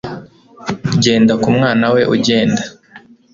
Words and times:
Genda 1.03 1.33
ku 1.41 1.47
mwana 1.57 1.85
we 1.93 2.01
ugenda 2.15 2.63